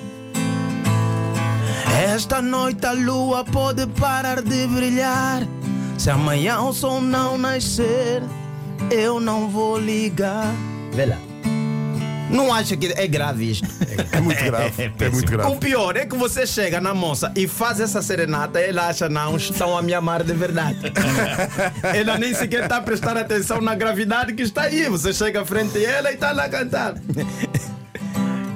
Esta 2.14 2.42
noite 2.42 2.86
a 2.86 2.92
lua 2.92 3.44
pode 3.46 3.88
parar 3.88 4.42
de 4.42 4.68
brilhar. 4.68 5.42
Se 5.98 6.10
amanhã 6.10 6.60
o 6.62 6.74
sol 6.74 7.00
não 7.02 7.38
nascer, 7.38 8.22
eu 8.92 9.20
não 9.20 9.50
vou 9.50 9.80
ligar. 9.80 10.54
Vê 10.94 11.06
lá. 11.06 11.18
Não 12.32 12.54
acha 12.54 12.76
que 12.78 12.88
é 12.96 13.08
grave 13.08 13.52
isto? 13.52 13.68
É 14.12 14.20
muito 14.20 14.44
grave. 14.44 14.72
É 14.82 14.86
É, 14.86 14.90
péssimo. 14.90 15.16
muito 15.18 15.32
grave. 15.32 15.52
O 15.52 15.58
pior 15.58 15.96
é 15.98 16.06
que 16.06 16.16
você 16.16 16.46
chega 16.48 16.80
na 16.80 16.94
moça 16.94 17.32
e 17.36 17.48
faz 17.48 17.80
essa 17.80 18.02
serenata, 18.02 18.60
ela 18.60 18.88
acha 18.88 19.10
não, 19.10 19.36
estão 19.38 19.78
a 19.78 19.82
me 19.82 19.94
amar 19.94 20.24
de 20.24 20.34
verdade. 20.34 20.78
ela 21.96 22.18
nem 22.18 22.34
sequer 22.34 22.64
está 22.64 22.78
a 22.78 22.82
prestar 22.82 23.18
atenção 23.18 23.60
na 23.62 23.76
gravidade 23.76 24.34
que 24.34 24.44
está 24.44 24.64
aí. 24.64 24.88
Você 24.90 25.14
chega 25.14 25.42
à 25.42 25.46
frente 25.46 25.74
dela 25.74 26.10
e 26.12 26.14
está 26.16 26.32
lá 26.32 26.46
a 26.46 26.50
cantar. 26.50 26.96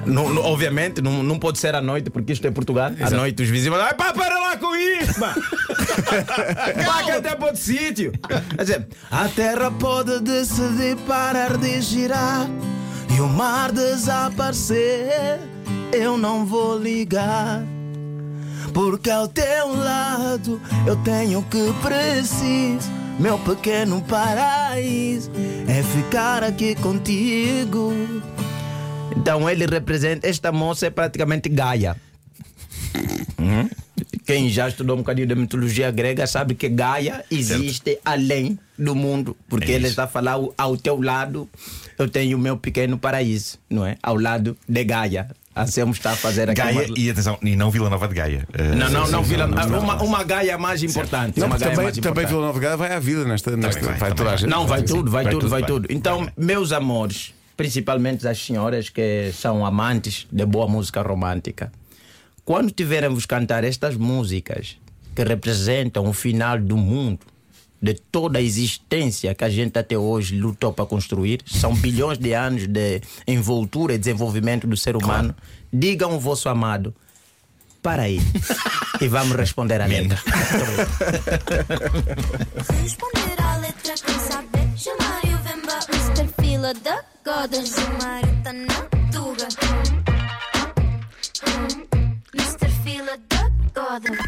Não- 0.04 0.32
não- 0.32 0.42
obviamente, 0.42 1.02
não, 1.02 1.22
não 1.22 1.36
pode 1.38 1.58
ser 1.58 1.74
à 1.74 1.80
noite, 1.80 2.10
porque 2.10 2.32
isto 2.32 2.46
é 2.46 2.50
Portugal. 2.52 2.92
À 3.00 3.10
noite 3.10 3.42
os 3.42 3.48
vizinhos 3.48 3.76
falam: 3.76 3.88
"Ai, 3.90 3.94
pá, 3.94 4.12
para 4.12 4.38
lá 4.38 4.56
com 4.56 4.74
isso, 4.76 5.18
pá. 5.18 5.34
Vai 6.86 7.04
que 7.04 7.10
até 7.10 7.34
para 7.34 7.46
outro 7.46 7.60
sítio. 7.60 8.12
Quer 8.56 8.62
dizer, 8.64 8.86
a 9.10 9.28
terra 9.28 9.70
pode 9.70 10.20
decidir 10.20 10.96
parar 11.08 11.56
de 11.56 11.80
girar 11.82 12.46
e 13.16 13.20
o 13.20 13.28
mar 13.28 13.72
desaparecer. 13.72 15.40
Eu 15.92 16.18
não 16.18 16.44
vou 16.44 16.78
ligar. 16.78 17.64
Porque 18.74 19.10
ao 19.10 19.26
teu 19.26 19.74
lado 19.74 20.60
eu 20.86 20.96
tenho 20.96 21.38
o 21.38 21.42
que 21.44 21.72
preciso. 21.80 22.90
Meu 23.18 23.38
pequeno 23.38 24.02
paraíso 24.02 25.30
é 25.66 25.82
ficar 25.82 26.44
aqui 26.44 26.74
contigo. 26.74 27.92
Então 29.16 29.48
ele 29.48 29.64
representa. 29.64 30.28
Esta 30.28 30.52
moça 30.52 30.86
é 30.86 30.90
praticamente 30.90 31.48
Gaia. 31.48 31.96
Uhum. 33.38 33.70
Quem 34.26 34.48
já 34.48 34.68
estudou 34.68 34.96
um 34.96 34.98
bocadinho 34.98 35.28
de 35.28 35.34
mitologia 35.36 35.90
grega 35.92 36.26
sabe 36.26 36.54
que 36.56 36.68
Gaia 36.68 37.24
existe 37.30 37.98
além 38.04 38.58
do 38.76 38.94
mundo. 38.94 39.36
Porque 39.48 39.70
É 39.70 39.74
ele 39.76 39.86
está 39.86 40.04
a 40.04 40.08
falar 40.08 40.32
ao- 40.58 40.76
teu 40.76 41.00
lado, 41.00 41.48
eu 41.96 42.08
tenho 42.08 42.36
o 42.36 42.40
meu 42.40 42.56
pequeno 42.56 42.98
paraíso, 42.98 43.56
não 43.70 43.86
é? 43.86 43.96
Ao 44.02 44.16
lado 44.18 44.56
de 44.68 44.84
Gaia. 44.84 45.28
Anselmo 45.54 45.92
está 45.92 46.10
a 46.10 46.16
fazer 46.16 46.50
aqui 46.50 46.60
Gaia 46.60 46.86
uma- 46.88 46.98
e 46.98 47.08
atenção, 47.08 47.38
e 47.40 47.56
não 47.56 47.70
Vila 47.70 47.88
Nova 47.88 48.06
de 48.08 48.14
Gaia. 48.14 48.46
Uh, 48.52 48.76
Não, 48.76 48.90
não, 48.90 49.08
não, 49.08 49.22
Vila, 49.22 49.46
não, 49.46 49.78
uma, 49.78 50.02
uma 50.02 50.22
Gaia 50.24 50.58
mais 50.58 50.82
importante. 50.82 51.40
Não, 51.40 51.48
também, 51.48 51.76
mais 51.76 51.96
também 51.96 51.98
importante. 52.00 52.26
Vila 52.28 52.40
Nova 52.42 52.58
de 52.58 52.64
Gaia 52.64 52.76
vai 52.76 52.92
à 52.92 52.98
vida 52.98 53.24
nesta. 53.24 53.56
nesta 53.56 53.80
vai, 53.80 53.94
vai 53.96 54.12
toda 54.14 54.30
a 54.32 54.36
gente. 54.36 54.50
Não, 54.50 54.66
vai 54.66 54.82
tudo, 54.82 55.10
vai, 55.10 55.24
vai 55.24 55.32
tudo, 55.32 55.40
tudo 55.42 55.50
vai 55.50 55.62
tudo. 55.62 55.86
Então, 55.88 56.28
meus 56.36 56.72
amores, 56.72 57.32
principalmente 57.56 58.26
as 58.28 58.38
senhoras 58.38 58.90
que 58.90 59.30
são 59.32 59.64
amantes 59.64 60.26
de 60.30 60.44
boa 60.44 60.68
música 60.68 61.00
romântica, 61.00 61.72
quando 62.46 62.70
tiverem 62.70 63.10
vos 63.10 63.26
cantar 63.26 63.64
estas 63.64 63.96
músicas 63.96 64.78
que 65.16 65.24
representam 65.24 66.06
o 66.08 66.12
final 66.12 66.60
do 66.60 66.76
mundo, 66.76 67.18
de 67.82 67.94
toda 67.94 68.38
a 68.38 68.42
existência 68.42 69.34
que 69.34 69.42
a 69.42 69.50
gente 69.50 69.76
até 69.76 69.98
hoje 69.98 70.38
lutou 70.38 70.72
para 70.72 70.86
construir, 70.86 71.40
são 71.44 71.74
bilhões 71.74 72.18
de 72.18 72.32
anos 72.32 72.68
de 72.68 73.00
envoltura 73.26 73.94
e 73.94 73.98
desenvolvimento 73.98 74.64
do 74.66 74.76
ser 74.76 74.96
humano, 74.96 75.34
digam 75.72 76.12
ao 76.12 76.20
vosso 76.20 76.48
amado. 76.48 76.94
Para 77.82 78.04
aí. 78.04 78.20
e 79.00 79.08
vamos 79.08 79.36
responder 79.36 79.80
a 79.80 79.86
letra. 79.86 80.18
Responder 82.82 83.40
à 83.40 83.56
letra 83.58 83.94
quem 84.04 84.18
saber 84.18 84.76
Chamar 84.76 85.22
o 85.24 85.38
Vemba 85.42 85.78
Mr. 85.92 86.28
Fila 86.40 86.74
da 86.74 87.04
Goda 87.24 87.64
Gilmar 87.64 88.22
Tanã 88.42 88.95
الطاضن 93.78 94.18